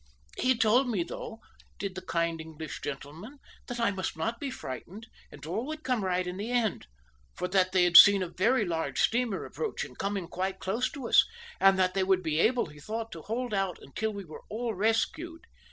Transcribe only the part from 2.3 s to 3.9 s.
English gentleman, that